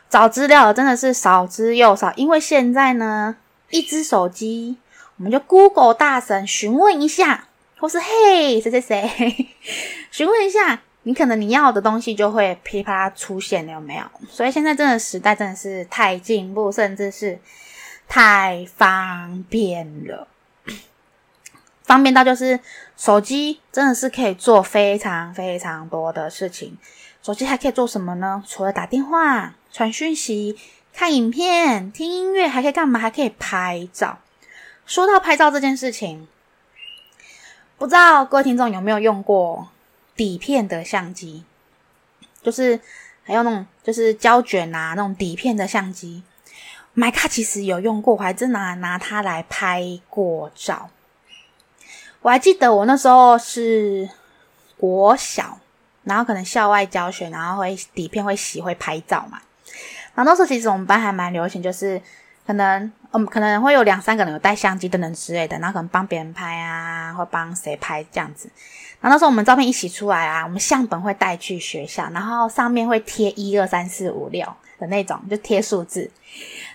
[0.09, 2.11] 找资料，真的是少之又少。
[2.15, 3.37] 因为现在呢，
[3.69, 4.77] 一支手机，
[5.17, 9.47] 我们就 Google 大神询问一下，或是嘿谁谁谁
[10.11, 14.03] 询问一下。”你可能你要的东西就会噼啪出现了，有没有？
[14.29, 17.39] 所以现在真的时代真的是太进步，甚至是
[18.07, 20.27] 太方便了，
[21.83, 22.59] 方便到就是
[22.95, 26.77] 手机真的是可以做非常非常多的事情。
[27.21, 28.43] 手机还可以做什么呢？
[28.47, 30.57] 除了打电话、传讯息、
[30.93, 32.99] 看影片、听音乐，还可以干嘛？
[32.99, 34.19] 还可以拍照。
[34.85, 36.27] 说到拍照这件事情，
[37.77, 39.69] 不知道各位听众有没有用过？
[40.15, 41.43] 底片的相机，
[42.41, 42.79] 就是
[43.23, 46.23] 还有那种就是胶卷啊，那种底片的相机。
[46.99, 50.89] 麦卡其实有用过，我还真拿拿它来拍过照。
[52.23, 54.09] 我还记得我那时候是
[54.77, 55.59] 国小，
[56.05, 59.39] 然后可能校外教学，然后会底片会洗会拍照嘛。
[60.15, 62.01] 然后那时候其实我们班还蛮流行，就是
[62.47, 68.49] 可能嗯可能会有两三个人有带相机等等之类的，然后可能帮别人拍啊，或帮谁拍这样子。
[68.99, 74.43] 然后那时候我们照片一起出来啊，我们相本会带去学校，然后上面会贴一二三四五六
[74.79, 76.09] 的那种，就贴数字。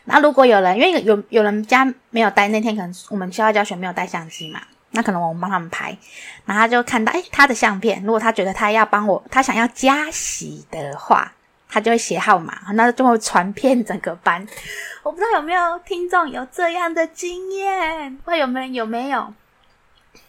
[0.05, 4.61] 那如果有人因为有有人家没有带，那天可能我们校外教学没有带相机嘛，
[4.91, 5.97] 那可能我们帮他们拍，
[6.45, 11.33] 然后他就看到哎他的相片，如果他觉得他要帮我，他想要加洗的话，
[11.69, 14.47] 他就会写号码，那就会传遍整个班。
[15.03, 19.33] 我不知道有没有听众有这样的经验，会有没有有没有？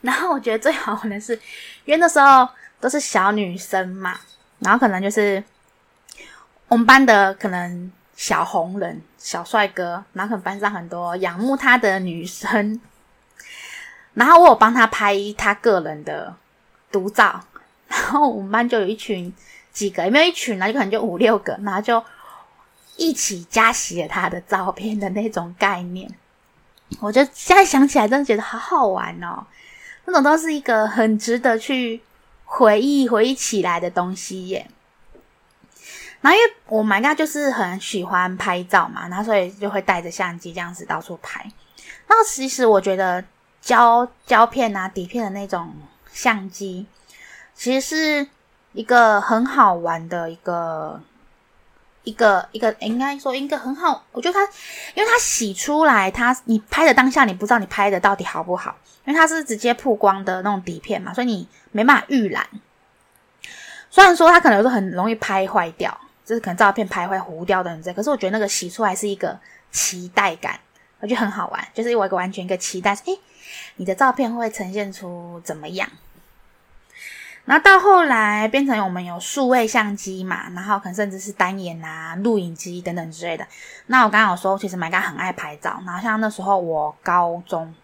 [0.01, 1.33] 然后我觉得最好玩的是，
[1.85, 2.47] 因为那时候
[2.79, 4.17] 都是小女生嘛，
[4.59, 5.43] 然后可能就是
[6.67, 7.91] 我们班的可能
[8.23, 12.79] 小红人、小帅哥，然后可能班上很多仰慕他的女生，
[14.13, 16.33] 然后我有帮他拍他个人的
[16.89, 17.43] 独照，
[17.89, 19.33] 然后我们班就有一群
[19.73, 20.67] 几个，也没有一群呢？
[20.67, 22.01] 就可能就五六个，然后就。
[22.95, 26.07] 一起加写他的照片的那种概念，
[26.99, 29.43] 我就现在想起来，真的觉得好好玩哦。
[30.05, 32.03] 那种都是一个很值得去
[32.45, 34.67] 回忆、回忆起来的东西耶。
[36.23, 41.45] 然后因为我们家就是很喜欢拍照嘛，然后所以就会带着相机这样子到处拍。
[42.07, 43.23] 那其实我觉得
[43.61, 45.71] 胶胶片啊、底片的那种
[46.11, 46.87] 相机，
[47.53, 48.27] 其实是
[48.71, 50.99] 一个很好玩的一个。
[52.05, 54.43] 一个一个应该说一个很好，我觉得它，
[54.93, 62.45] 因为它洗出来，它你拍的当下你不知道你拍的到底好不好，因为它是直接曝光的那种底片嘛，所以你没办法预览。
[63.89, 69.37] 虽然说它可能有时候很容易拍坏掉，就是可能照片拍会糊掉的这样，可是我觉得那个洗出来是一个
[69.71, 70.59] 期待感，
[70.99, 73.19] 我觉得很好玩，就是我一个完全一个期待，诶，
[73.75, 75.89] 你的照片会呈现出怎么样？
[77.45, 83.45] 然后到后来变成我们有数位相机嘛，然后可能甚至是单眼啊、录影机等等之类的。
[83.87, 85.83] 那我刚刚有说，其实 MyGuy 很爱拍照。
[85.85, 87.75] 然后像那时候我高中，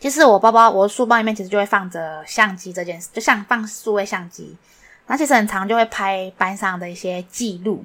[0.00, 4.56] 其实我包包、我的书包里面其实就会放着相机这件事，就像放数位相机。
[5.06, 7.84] 那其实很常就会拍班上的一些记录，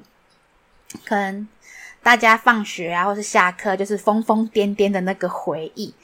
[1.04, 1.48] 可能
[2.02, 5.94] 大家放学啊，或是下课，就是疯疯癫癫的那个回忆。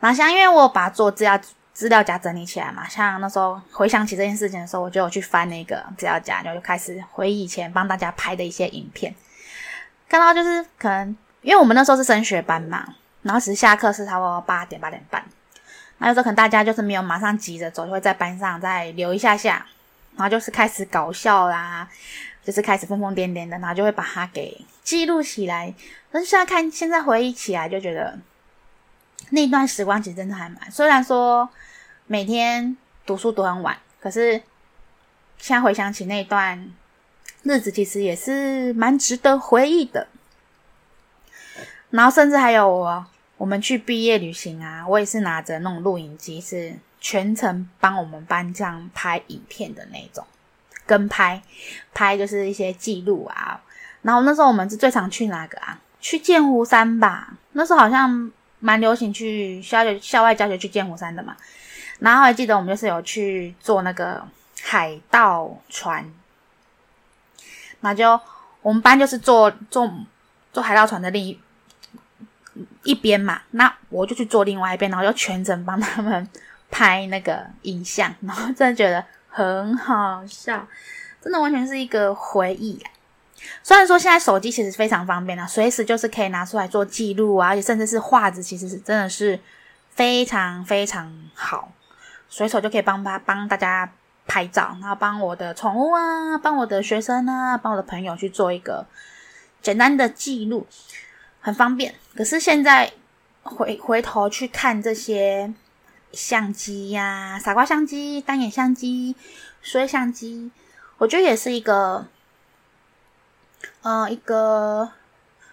[0.00, 1.40] 然后像因为我把做资料。
[1.74, 9.12] 资料夹整理起来嘛，像那时候回想起这件事情的时候，我就有去翻那个资料夹，然后就开始回忆以前帮大家拍的一些影片。
[10.08, 15.24] 看到就是可能，因为我们那时候是升学班嘛，然后其实下课是差不多八点八点半，
[15.98, 19.66] 那有时候可能大家就是没有马上急着走，就会在班上再留一下下，
[20.16, 21.88] 然后就是开始搞笑啦，
[22.42, 25.74] 就是开始疯疯癫癫的，然后就会把它给记录起来。
[26.10, 28.18] 但是现在看，现在回忆起来就觉得。
[29.30, 31.48] 那段时光其实真的还蛮，虽然说
[32.06, 34.32] 每天读书读很晚，可是
[35.38, 36.70] 现在回想起那段
[37.42, 40.06] 日子，其实也是蛮值得回忆的。
[41.90, 43.06] 然后甚至还有我，
[43.38, 46.74] 我们去毕业旅行啊，我也是拿着那种录影机，是
[47.04, 50.24] 全程帮我们班这样拍影片的那种，
[50.86, 51.42] 跟拍
[51.92, 53.60] 拍就是一些记录啊。
[54.00, 55.78] 然后那时候我们是最常去哪个啊？
[56.00, 57.34] 去剑湖山吧。
[57.52, 58.32] 那时候好像。
[58.60, 61.36] 蛮流行去校校外教学去剑湖山的嘛，
[61.98, 64.26] 然后还记得我们就是有去坐那个
[64.62, 66.10] 海盗船，
[67.80, 68.18] 那就
[68.62, 69.92] 我们班就是坐坐
[70.50, 71.38] 坐海盗船的另一
[72.84, 76.26] 一边嘛，那我就去坐另外一边，然后就全程帮他们
[76.70, 80.66] 拍那个影像， 然后真的觉得很好笑，
[81.22, 82.90] 真的完全是一个回忆啊。
[83.62, 89.38] 虽然说现在手机其实非常方便啊，随时就是可以拿出来做记录啊，而且甚至是画质，其实是真的是
[89.90, 91.70] 非常非常好，
[92.28, 93.92] 随手就可以帮他帮大家
[94.26, 98.86] 拍照，然后帮我的宠物啊，帮我的学生啊，帮我的朋友去做一个
[99.60, 100.66] 简单的记录，
[101.40, 101.94] 很方便。
[102.16, 102.90] 可是现在
[103.42, 105.52] 回回头去看这些
[106.14, 109.16] 相机呀、傻瓜相机、单眼相机、
[109.62, 110.50] 数位相机，
[110.98, 112.06] 我觉得也是一个。
[113.80, 114.90] 呃，一个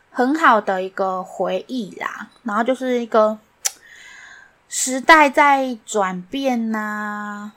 [0.10, 3.38] 很好的一个回忆啦，然后就是一个
[4.70, 7.52] 时代在转变呐、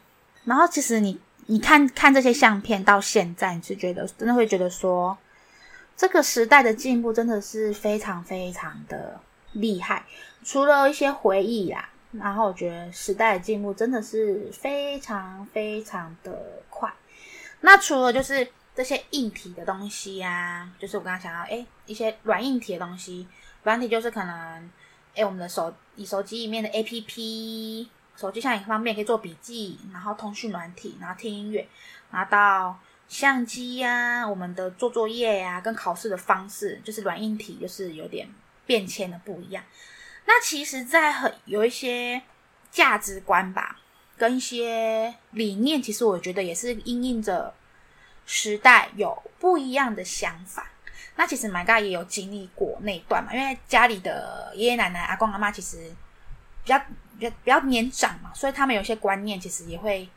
[0.44, 5.16] 然后其实你你看看这些相片到现在，你是觉得真的会觉得说，
[5.96, 9.20] 这个时代的进步真的是非常非常的
[9.52, 10.04] 厉害。
[10.44, 16.92] 除了一些回忆呀，然后我觉得时代的进步真的是非常非常的快。
[17.60, 18.46] 那除了就是。
[18.76, 23.24] 这些硬体的东西呀、啊，就是我刚刚想要诶一些软硬体的东西。
[23.62, 24.70] 软体就是可能
[25.14, 31.64] 诶我们的手，以手机里面的 APP，手机上也方便可以做笔记，然后通讯软体，然后听音乐，
[32.10, 38.28] 拿到相机呀、啊，我们的做作业呀、啊，跟考试的方式，就是软硬体就是有点
[38.66, 39.62] 变迁的不一样。
[40.26, 42.22] 那其实，在很有一些
[42.70, 43.78] 价值观吧，
[44.16, 47.54] 跟一些理念，其实我觉得也是因应着。
[48.26, 50.66] 时代有不一样的想法，
[51.16, 55.76] 那其实 My 家也有经历过那一段嘛，因为家里的爷爷奶奶、阿公阿妈其实
[56.64, 56.78] 比较
[57.18, 60.08] 比较比较年长嘛，所以他们有些观念其实也会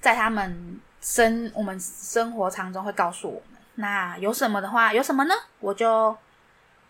[0.00, 3.60] 在他们生我们生活当中会告诉我们。
[3.74, 5.34] 那有什么的话，有什么呢？
[5.60, 6.16] 我就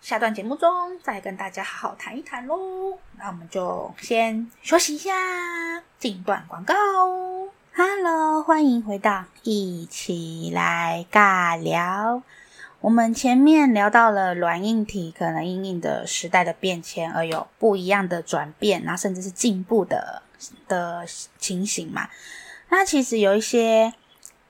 [0.04, 0.68] 下段节目中
[1.02, 2.98] 再跟大家好好谈一谈喽。
[3.16, 5.10] 那我们就先休息一下，
[5.98, 6.74] 进段广告。
[7.74, 12.22] Hello，欢迎回到一起来尬聊。
[12.82, 20.20] 我们前面聊到了软硬体可能因应的时代的变迁而有不一样的转变，然后甚至是进步的
[20.68, 21.06] 的
[21.38, 22.10] 情形嘛。
[22.68, 23.94] 那其实有一些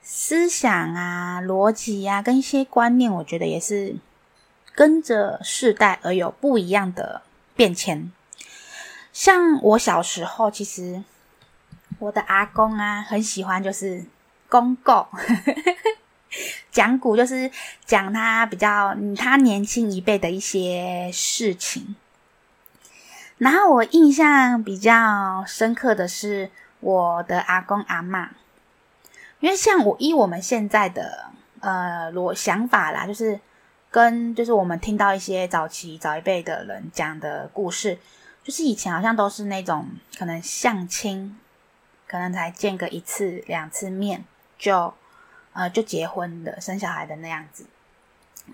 [0.01, 3.95] 思想啊、逻辑啊，跟一些观念，我觉得也是
[4.75, 7.21] 跟着世代而有不一样的
[7.55, 8.11] 变迁。
[9.13, 11.01] 像我小时候，其实
[11.99, 14.05] 我的阿公啊，很喜欢就是
[14.49, 15.09] 公告。
[16.69, 17.49] 讲古就是
[17.85, 21.95] 讲他比较他年轻一辈的一些事情，
[23.37, 28.31] 然后我印象比较深刻的是我的阿公阿妈，
[29.39, 31.27] 因为像我依我们现在的
[31.61, 33.39] 呃逻想法啦，就是
[33.95, 37.97] 跟就是我们听到一些早期早一辈的人讲的故事，
[38.43, 39.87] 就是以前好像都是那种
[40.19, 41.39] 可能相亲，
[42.05, 44.25] 可能才见个一次两次面
[44.59, 44.93] 就。
[45.57, 47.65] 呃，就结婚的、生小孩的那样子，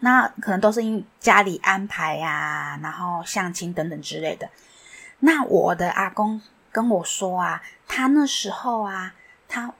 [0.01, 4.47] 那可能都是因家里安排呀、然后相亲等等之类的。
[5.17, 6.39] 那我的阿公
[6.71, 9.15] 跟我说啊，他那时候啊，
[9.47, 9.73] 他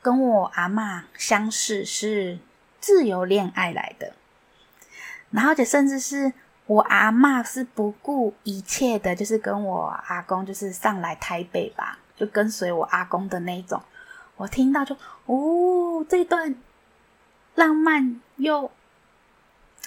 [0.00, 2.38] 跟我阿嬷相识是
[2.80, 4.14] 自由恋爱来的，
[5.36, 6.32] 然后且甚至是
[6.64, 13.78] 我阿嬷是不顾一切的，就是跟我阿公就是上来台北吧，就跟随我阿公的那种。
[14.36, 14.96] 我听到就
[15.26, 16.54] 哦，这段
[17.54, 18.70] 浪漫又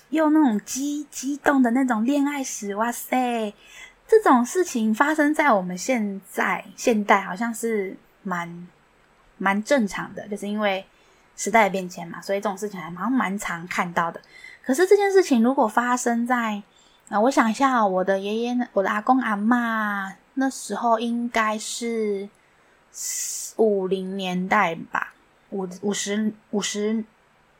[0.09, 3.51] 又那种激激动的那种恋爱史，哇塞！
[4.07, 8.67] 这种事情发生在我们现在现代，好像是蛮
[9.39, 10.85] 蛮正常的，就是因为
[11.35, 14.21] 时代的变迁嘛，所以这种事情还蛮蛮常看到的。
[14.69, 16.61] 可是这件事情如果发生在
[17.09, 22.29] 啊、我想一下，我的爷爷、我的阿公阿妈那时候应该是。
[23.57, 25.13] 五零年代吧，
[25.49, 27.03] 五五十五十，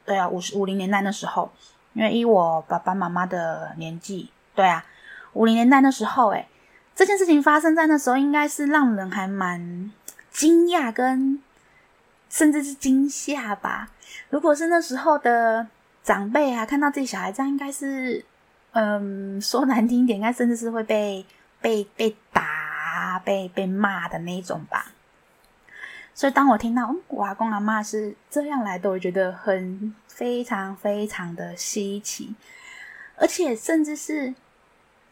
[0.06, 1.52] 对啊，五十五零年代那时候，
[1.94, 4.86] 因为以我爸爸妈妈的年纪，对啊，
[5.34, 6.48] 五零年代那时候，诶，
[6.96, 9.92] 这件事情发生在那时候，应该是让人还蛮
[10.32, 11.42] 惊讶跟
[12.30, 13.90] 甚至是惊吓吧。
[14.30, 15.68] 如果是那时候的
[16.10, 18.26] 长辈啊，看到自己小孩这样，应该是，
[18.72, 21.24] 嗯，说难听点，应该甚至是会被
[21.62, 24.92] 被被打、被被骂的那种吧。
[26.16, 32.34] 所以，当我听到，嗯，我阿公阿嬷是这样来的，我觉得很非常非常的稀奇，
[33.16, 34.34] 而且甚至是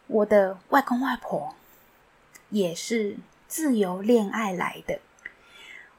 [0.08, 1.54] 我的外公外婆
[2.50, 4.98] 也是自由恋爱来的，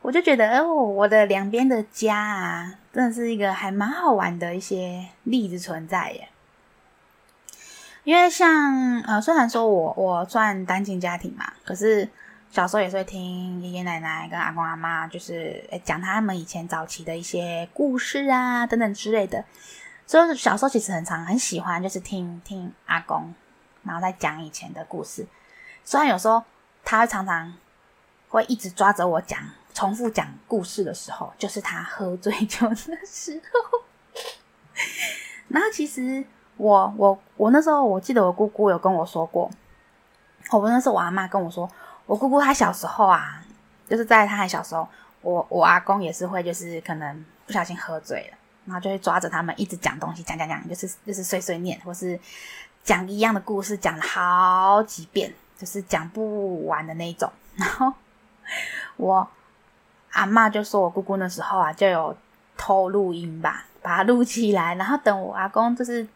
[0.09, 6.29] 我就觉得，哦，我的两边的家啊，真的是一个还蛮好玩的一些例子存在耶。
[8.03, 12.09] 因为像呃，虽然说我我算单亲家庭嘛，可是。
[12.51, 19.45] 小时候也是会听爷爷奶奶跟阿公阿妈，就是讲他们以前早期的一些故事啊，等等之类的。
[20.07, 23.35] 所以小时候其实很常很喜欢，就是听听阿公，
[23.83, 25.27] 然后再讲以前的故事。
[25.85, 26.41] 虽然有时候
[26.83, 27.53] 他常常
[28.29, 29.39] 会一直抓着我讲，
[29.79, 33.79] 重复讲故事的时候，就是他喝醉酒的时候。
[35.47, 36.21] 然后其实
[36.57, 39.49] 我我我那时候我记得我姑姑有跟我说过，
[40.51, 41.69] 我那时候我阿妈跟我说。
[42.05, 43.41] 我姑姑她小时候啊，
[43.87, 44.85] 就是在她还小时候，
[45.21, 52.19] 我我阿公也是会，就是可能不小心喝醉了，然后就会抓着他们一直讲东西，讲讲讲，就是就是碎碎念，或是
[52.83, 57.31] 讲一样的故事，讲了好几遍，就是讲不完的那种。
[57.55, 57.93] 然后
[58.97, 59.25] 我
[60.11, 62.15] 阿嬷就说我姑姑那时候啊，就有
[62.57, 66.07] 偷录音吧，把它录起来，然后等我阿公就是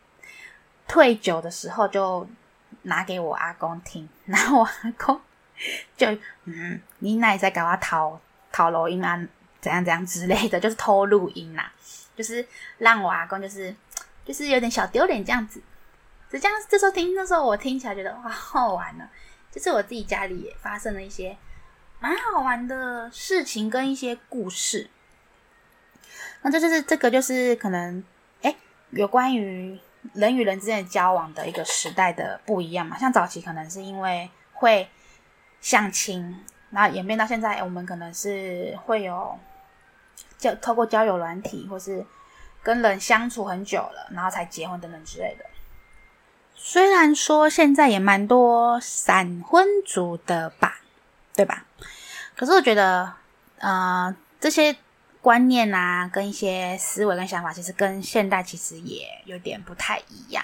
[0.88, 2.28] 退酒的时候，就
[2.84, 5.20] 拿给我阿公听，然后我阿公。
[5.96, 6.08] 就
[6.46, 8.20] 嗯，你那里在搞我偷
[8.52, 9.16] 偷录音啊？
[9.62, 11.64] 怎样怎样之类的，就是偷录音呐、
[12.16, 12.46] 就是
[12.80, 13.74] 让我阿公就是
[14.26, 15.62] 就是有点小丢脸这样子。
[16.30, 19.08] 就这样，这时候听，那时候我听起来觉得哇，好玩呢。
[19.52, 21.38] 就是我自己家里也发生了一些
[22.04, 24.90] 蛮好玩的事情跟一些故事。
[26.42, 28.04] 那这就是这个就是可能
[28.42, 28.54] 哎，
[28.90, 29.80] 有关于
[30.12, 32.98] 人与人之间的交往的一个时代的不一样嘛。
[33.00, 34.90] 像早期可能是因为会。
[35.62, 39.40] 相亲，然后演变到现在，我们可能是会有
[40.38, 42.06] 交透过交友软体，或是
[42.62, 45.46] 跟人相处很久了，然后才结婚等等之类的。
[46.54, 50.82] 虽然说现在也蛮多闪婚族的吧，
[51.36, 51.66] 对吧？
[52.36, 53.14] 可是我觉得，
[53.60, 54.76] 呃，这些
[55.22, 60.44] 观念啊，跟一些思维跟想法，其实跟现代其实也有点不太一样。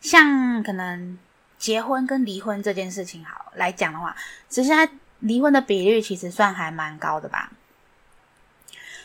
[0.00, 1.18] 像可能
[1.58, 4.14] 结婚跟离婚这件事情，好来讲的话，
[4.48, 4.70] 其实
[5.20, 7.50] 离婚的比率其实算还蛮高的吧。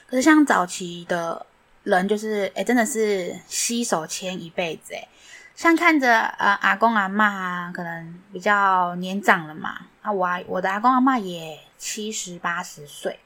[0.07, 1.45] 可是像早期的
[1.83, 5.07] 人，就是诶真的是携手牵一辈子诶
[5.55, 9.81] 像看着呃阿公阿妈啊，可能比较年长了嘛，
[10.11, 13.19] 我我的阿公阿嬷也七十八十岁，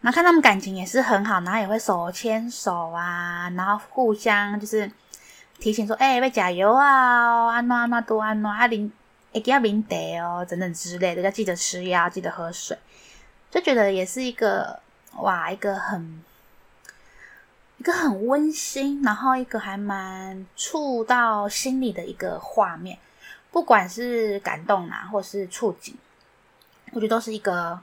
[0.00, 4.90] 那看他们感情也是很好，然后也会手牵手啊，然后互相就是
[5.58, 8.92] 提醒说，哎、欸，要加油啊，安诺安诺多安诺阿林，
[9.32, 12.78] 一定要明德哦，等等之类的，要记得吃药，记得喝水，
[13.50, 14.80] 就觉得也是一个
[15.16, 16.22] 哇，一个很。
[17.78, 22.98] 一个很温馨，然后一个还蛮触到心里的一个画面，
[23.50, 25.96] 不管是感动啊，或是触景，
[26.92, 27.80] 我觉得都是一个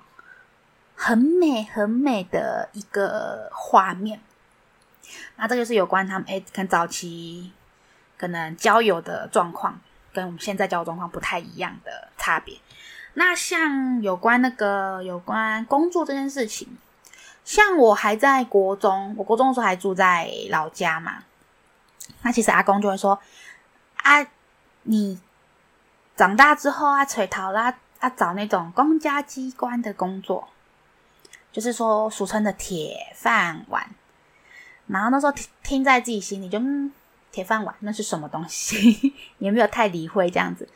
[0.96, 4.20] 很美很美的一个画面。
[5.36, 7.52] 那这就是有关他们诶，跟早期
[8.18, 9.80] 可能交友的状况，
[10.14, 12.58] 跟我们现在交友状况不太一样的差别。
[13.14, 16.78] 那像有关那个有关工作这件事情。
[17.44, 21.24] 像我还在国中，我国中的时候还住在老家嘛。
[22.22, 23.18] 那其实阿公就会说
[24.04, 24.28] ：“啊，
[24.84, 25.18] 你
[26.18, 30.50] 长大之后啊，垂头啦，啊找那种公家机关的工作，
[31.52, 33.88] 就是说俗称的铁饭碗。”
[34.88, 36.92] 然后那时候听听在自己心里就，嗯，
[37.32, 39.14] 铁饭碗那是什么东西？
[39.38, 40.68] 也没有太理会这样子。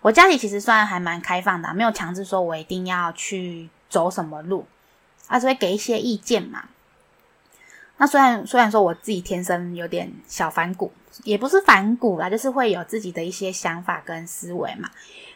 [0.00, 4.66] 我家里其实算还蛮开放的，没有强制说我一定要去走什么路。
[5.26, 6.68] 他是会给一些意见嘛。
[7.96, 10.92] 那虽然虽然说我自己天生有点小反骨，
[11.22, 14.90] 也不是反骨啦，就是会有自己的一些想法跟思维嘛。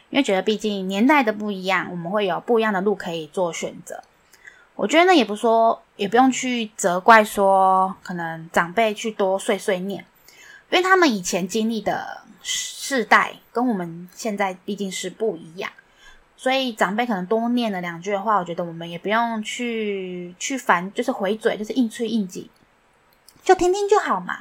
[0.09, 4.03] 因为觉得毕竟年代的不一样，我们会有不一样的路可以做选择。
[4.75, 10.03] 我觉得呢，也不说，也不用去责怪说，可能长辈去多碎碎念，
[10.69, 15.71] 因为他们以前经历的世代跟我们现在毕竟是不一样。
[16.41, 22.49] 所以长辈可能多念了两句的话，我觉得我们也不用去去烦，就是回嘴，就是硬吹硬挤，
[23.43, 24.39] 就听听就好嘛。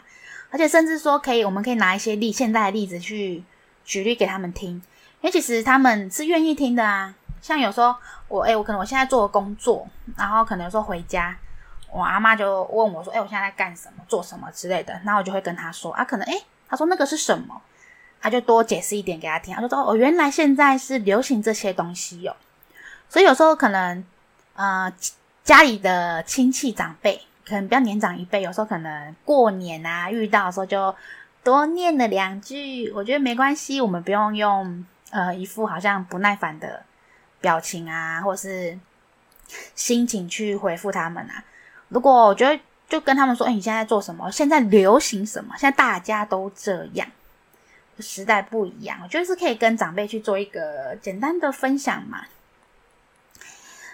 [0.50, 3.42] 而且甚至说可以，我们可以拿一些例现在的例子去
[3.84, 4.74] 举例给他们听，
[5.22, 7.12] 因为其实他们是愿意听的啊。
[7.42, 7.92] 像有时候
[8.28, 9.84] 我诶，我可能我现在做工作，
[10.16, 11.36] 然后可能有时候回家，
[11.90, 14.04] 我阿妈就问我说：“诶，我现在在干什么？
[14.06, 17.60] 做什么之类的？”那我就会跟他说：“啊，可能诶，他说那个是什么？”
[18.20, 22.34] 他就多解释一点给他听，他就说：“哦，原来现在是流行这些东西哟。”
[23.08, 24.04] 所以有时候可能，
[24.54, 24.92] 呃，
[25.44, 30.94] 家里的亲戚长辈可能比较年长一辈，有时候可能过年啊遇到的时候就
[31.42, 36.82] 多念了两句，我觉得没关系，我们不用用呃一副好像不耐烦的
[37.40, 38.78] 表情啊，或是
[39.74, 41.44] 心情去回复他们啊。
[41.88, 44.30] 如果我觉得就跟他们说：“哎，你现在做什么？
[44.30, 45.54] 现在流行什么？
[45.56, 47.08] 现在大家都这样。”
[48.00, 52.24] 时代不一样，我觉得是可以跟长辈去做一个简单的分享嘛。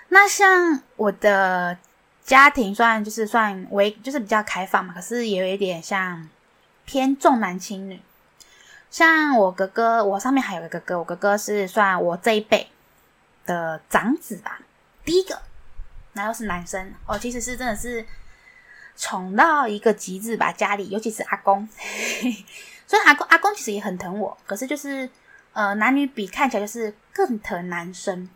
[0.09, 1.76] 那像我的
[2.24, 6.28] 家庭，算就是算为就是比较开放嘛，可是也有一点像
[6.84, 8.00] 偏重男轻女。
[8.90, 12.68] 像我哥哥，我上面还有一个哥哥，我哥哥是算我这一辈
[13.44, 14.61] 的长子吧，
[15.05, 15.42] 第一个，
[16.12, 18.07] 那又是男生哦，其实是真的是
[18.96, 21.68] 宠到一个极致吧，家里尤其是阿公。
[22.87, 25.09] 所以阿公阿公其实也很疼我，可是就是
[25.55, 28.28] 呃男女比看起来就是更疼男生，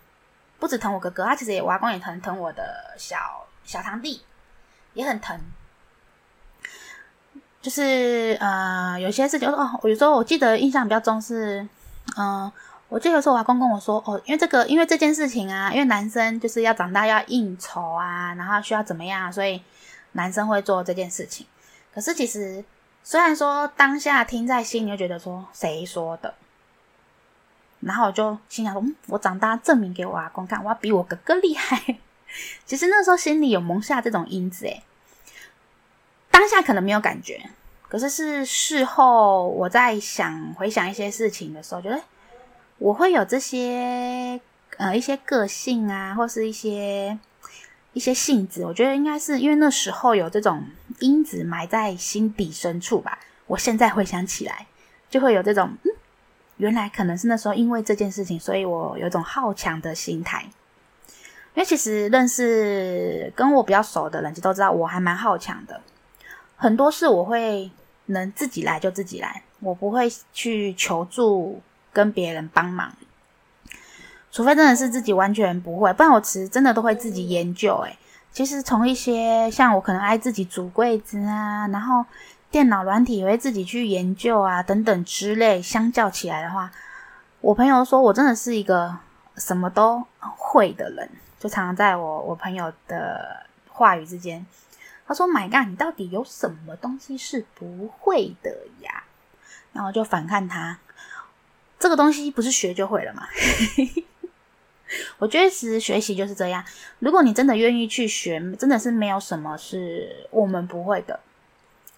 [0.58, 4.22] 不止疼我哥哥，他其实也我阿公也疼疼我的小小堂弟，
[4.94, 5.38] 也很疼。
[7.60, 11.68] 就是呃有些事情哦，有时候我记得印象比较重是，
[12.16, 12.50] 嗯、
[12.88, 19.62] 我记得有时候我阿公跟我说哦，因为这个因为这件事情啊，因为男生就是要长大要应酬啊，然后需要怎么样，所以
[20.12, 21.46] 男生会做这件事情。
[21.94, 22.64] 可是其实。
[23.08, 26.34] 虽然说当下听在心里，就觉得说谁说的，
[27.80, 31.96] 然后我就心想说，嗯，我长大证明给我阿公看，我要比我哥哥厉害。
[32.66, 34.82] 其实那时候心里有萌下这种因子，诶，
[36.30, 37.48] 当下可能没有感觉，
[37.88, 41.98] 可是是事后我在想回想一些事情的时候，觉得
[42.76, 44.38] 我会有这些
[44.76, 47.18] 呃一些个性啊，或是一些。
[47.94, 50.62] 一些性子，我觉得应该是因为那时候有这种
[51.00, 53.18] 因子埋在心底深处吧。
[53.46, 54.66] 我现在回想起来，
[55.08, 55.90] 就会有这种，嗯，
[56.58, 60.44] 原来可能是那时候因为这件事情，所以我有一种好强的心态。
[61.54, 65.80] 因为其实认识跟我比较熟的人，就都知道我还蛮好强的。
[66.56, 67.70] 很多事我会
[68.06, 71.60] 能自己来就自己来，我不会去求助
[71.92, 72.92] 跟别人帮忙。
[74.30, 77.74] 除非真的是自己完全不会，不然我其实真的都会自己研究。
[77.78, 77.98] 诶，
[78.32, 82.04] 其实从一些像我可能爱自己组柜子啊，然后
[82.50, 86.70] 电脑软体也会自己去研究啊等等之类，相较起来的话，
[87.40, 88.96] 我朋友说我真的是一个
[89.36, 91.10] 什么都会的人，
[91.40, 94.46] 就常常在我我朋友的话语之间，
[95.06, 98.50] 他说：“My God，你到底有什么东西是不会的
[98.82, 99.02] 呀？”
[99.72, 100.78] 然后就反看他，
[101.78, 103.26] 这个东西不是学就会了吗？
[105.18, 106.64] 我觉得其实学习就是这样，
[106.98, 111.20] 如果你真的愿意去学，真的是没有什么是我们不会的，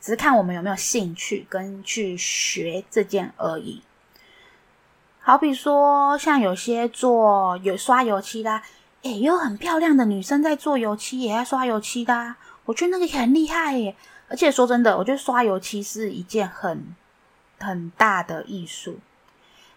[0.01, 3.83] 只是看我们有没有兴趣跟去学这件而已。
[5.21, 8.63] 好比说，像有些做有刷油漆的，
[9.03, 12.35] 诶，有很漂亮的女生在做油漆，也在刷油漆的，
[12.65, 13.95] 我觉得那个也很厉害耶。
[14.29, 16.97] 而且说真的，我觉得刷油漆是一件很
[17.59, 18.99] 很大的艺术，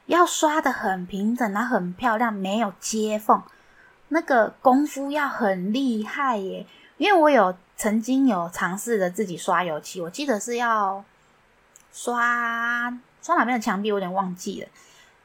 [0.06, 3.42] 要刷的很平整，然后很漂亮，没有接缝，
[4.10, 6.66] 那个功夫要很厉害耶。
[6.98, 11.04] 因为我有曾经有尝试着自己刷油漆，我记得是要
[11.92, 14.68] 刷刷哪边的墙壁，我有点忘记了。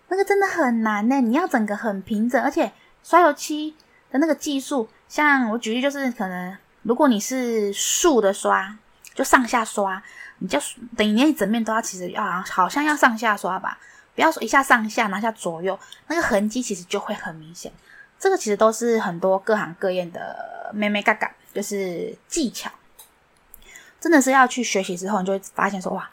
[0.08, 2.72] 那个真的很难呢，你要整个很平整，而且
[3.02, 3.76] 刷油漆
[4.10, 8.76] 的那个技术，像我举例就是，可能如果你是竖的刷，
[9.14, 10.02] 就上下刷，
[10.38, 10.58] 你就
[10.96, 13.78] 等于你整面都要，其实要好像要上下刷吧，
[14.18, 17.70] 不要说一下上下，拿下左右，那个痕迹其实就会很明显。
[18.18, 22.68] 这个其实都是很多各行各业的妹妹嘎嘎，就是技巧，
[24.00, 26.10] 真的是要去学习之后，你就会发现说哇。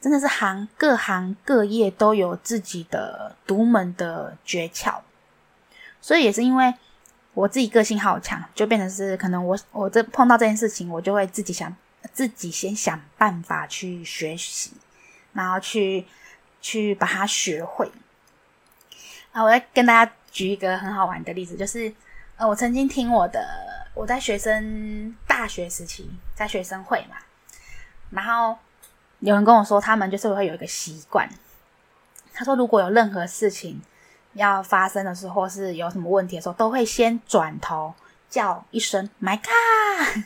[0.00, 5.00] 真的是行各行各业都有自己的独门的诀窍，
[6.00, 6.72] 所以也是因为
[7.34, 11.74] 我自己个性好强，就变成是可能我我这碰到这件事情，我就会自己想
[12.12, 14.74] 自己先想办法去学习，
[15.32, 16.06] 然后去
[16.68, 17.90] 去把它学会。
[19.32, 21.92] 啊，我再跟大家举一个很好玩的例子，就是
[22.36, 23.40] 呃，我曾经听我的
[23.94, 27.16] 我在学生大学时期在学生会嘛，
[28.10, 28.58] 然后。
[29.20, 31.28] 有人跟我说，他们就是会有一个习惯。
[32.32, 33.82] 他说，如果有任何事情
[34.34, 37.92] 要发生的时候，或是有什么问题的时候，都会先转头
[38.30, 40.22] 叫一声 “My God”。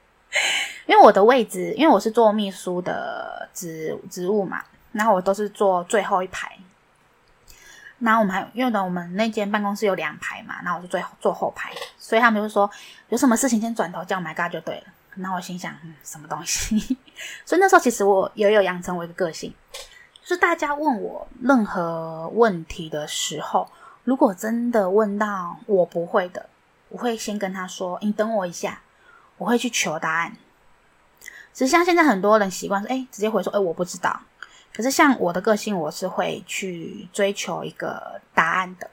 [0.90, 4.64] 因为我的位置，因为我是做秘书的职职务嘛，
[4.96, 6.50] 然后我都是坐最后一排。
[7.98, 12.70] 然后我们还因为呢，我们那间办公室有两排嘛，然后我就最坐后排，所以他们就说
[13.08, 14.82] 有什么事情先转头叫 “My God” 就对了。
[15.14, 16.76] 然后我心想，嗯，什么东西？
[17.46, 19.54] 所以那时候其实我也有养成我一个个性，
[20.22, 23.66] 就是大家问我任何问题的时候，
[24.04, 26.50] 如果真的问到我不会的，
[26.90, 28.82] 我会先跟他说：“你等我一下，
[29.38, 30.36] 我会去求答案。”
[31.54, 34.20] 只是像现在很多人习惯说：“哎，直接回说，哎，我不知道。”
[34.76, 38.90] 可是像我的个性，我是会去追求一个答案的。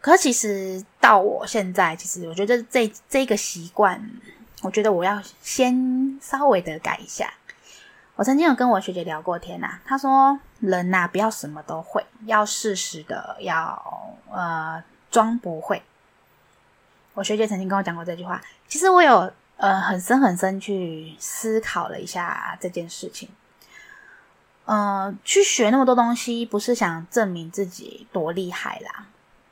[0.00, 4.00] 可是其实到我现在，其实我觉得这这个习惯。
[4.62, 7.34] 我觉得我要先稍微的改一下。
[8.14, 14.80] 我曾经有跟我学姐聊过天呐、啊，她说人呐、啊、不要什么都会，要适时的要呃
[15.10, 15.82] 装不会。
[17.14, 23.28] 我学姐曾经跟我讲过这句话，其实我有呃很深很深去思考了一下这件事情。
[24.64, 29.06] 呃，去学那么多东西，不是想证明自己多厉害啦。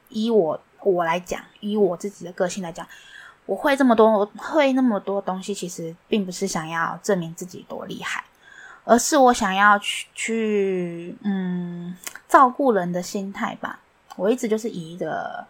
[0.08, 2.86] 以我我来讲，以我自己的个性来讲。
[3.46, 8.22] 我会这么多，我会那么多东西，其实并不是想要证明自己多厉害，
[8.84, 11.96] 而是我想要去去嗯
[12.28, 13.80] 照顾人的心态吧。
[14.14, 15.44] 我一直就是以一个，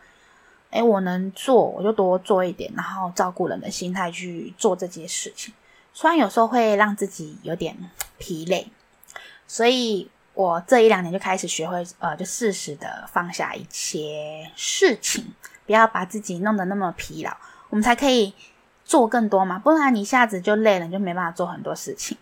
[0.70, 5.52] 诶，我能做我就多做一点，然后照顾人的心态去做这件事情。
[5.92, 7.76] 虽然有时候会让自己有点
[8.16, 8.66] 疲累，
[9.52, 15.34] 所以我这一两年就开始学会呃，就适时的放下一些事情，
[15.66, 17.36] 不要把自己弄得那么疲劳。
[17.68, 18.32] 我们才可以
[18.84, 22.16] 做更多嘛，不然你一下子就累了，你就没办法做很多事情。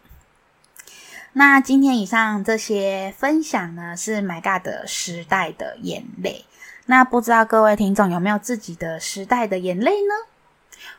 [1.35, 6.47] 那今天以上这些分享呢，是 My God 的时代的眼泪。
[6.87, 10.15] 那不知道各位听众有没有自己的时代的眼泪呢？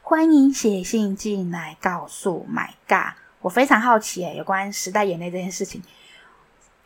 [0.04, 3.16] 欢迎写信进来告诉 My God。
[3.42, 5.82] 我非常好奇诶，有关时代眼泪这件事情。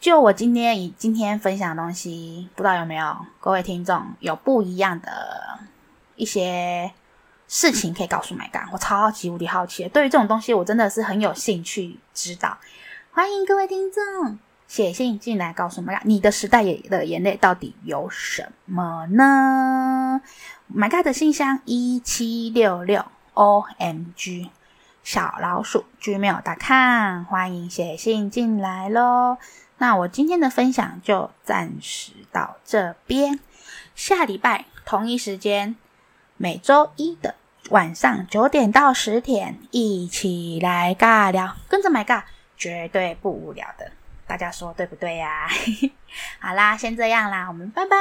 [0.04, 5.60] 就我今天以今天分享的东西，不知道有没有各位听众有不一样的
[6.18, 6.92] 一些。
[7.48, 9.90] 事情可以告诉 My God，我超级无敌好奇的。
[9.90, 12.58] 对于这种东西，我真的是很有兴趣知道。
[13.14, 14.38] 欢迎各位听众
[14.68, 20.20] 写信进来告诉 My God，你的时代的眼泪到底有什么呢
[20.76, 24.50] ？My God 的信箱一七六六 OMG
[25.02, 29.38] 小老鼠 Gmail.com，欢迎写信进来喽。
[29.84, 33.42] 那我今天的分享就暂时到这边，
[33.96, 35.76] 下礼拜同一时间，
[36.38, 37.36] 每周一的。
[37.70, 42.24] 晚上九点到十点，一起来尬聊，跟着买尬，
[42.56, 43.92] 绝对不无聊的。
[44.26, 45.50] 大家说对不对呀？
[46.40, 47.98] 好啦，先这样啦，我们拜拜。